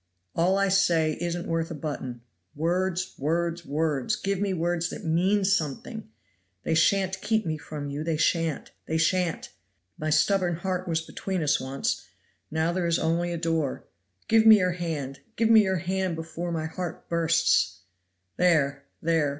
All 0.33 0.57
I 0.57 0.69
say 0.69 1.15
isn't 1.21 1.45
worth 1.45 1.69
a 1.69 1.75
button. 1.75 2.21
Words! 2.55 3.13
words! 3.19 3.63
words! 3.67 4.15
give 4.15 4.41
me 4.41 4.51
words 4.51 4.89
that 4.89 5.05
mean 5.05 5.45
something. 5.45 6.09
They 6.63 6.73
shan't 6.73 7.21
keep 7.21 7.45
me 7.45 7.59
from 7.59 7.87
you, 7.91 8.03
they 8.03 8.17
shan't! 8.17 8.71
they 8.87 8.97
shan't! 8.97 9.51
My 9.99 10.09
stubborn 10.09 10.55
heart 10.55 10.87
was 10.87 11.01
between 11.01 11.43
us 11.43 11.59
once, 11.59 12.03
now 12.49 12.71
there 12.71 12.87
is 12.87 12.97
only 12.97 13.31
a 13.31 13.37
door. 13.37 13.83
Give 14.27 14.43
me 14.43 14.57
your 14.57 14.71
hand! 14.71 15.19
give 15.35 15.51
me 15.51 15.61
your 15.61 15.77
hand 15.77 16.15
before 16.15 16.51
my 16.51 16.65
heart 16.65 17.07
bursts." 17.07 17.81
"There! 18.37 18.85
there!" 19.03 19.29